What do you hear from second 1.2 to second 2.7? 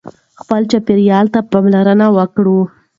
ته پاملرنه وکړئ.